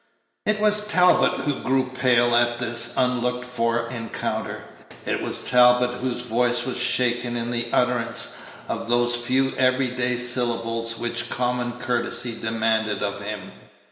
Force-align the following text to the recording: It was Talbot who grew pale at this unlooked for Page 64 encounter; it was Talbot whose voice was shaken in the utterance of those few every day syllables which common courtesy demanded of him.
It 0.47 0.59
was 0.59 0.87
Talbot 0.87 1.41
who 1.41 1.61
grew 1.61 1.91
pale 1.93 2.35
at 2.35 2.57
this 2.57 2.95
unlooked 2.97 3.45
for 3.45 3.75
Page 3.83 3.89
64 3.89 3.89
encounter; 4.01 4.63
it 5.05 5.21
was 5.21 5.41
Talbot 5.41 5.99
whose 6.01 6.23
voice 6.23 6.65
was 6.65 6.77
shaken 6.77 7.37
in 7.37 7.51
the 7.51 7.67
utterance 7.71 8.37
of 8.67 8.89
those 8.89 9.15
few 9.15 9.55
every 9.57 9.89
day 9.89 10.17
syllables 10.17 10.97
which 10.97 11.29
common 11.29 11.73
courtesy 11.73 12.33
demanded 12.41 13.03
of 13.03 13.21
him. 13.23 13.51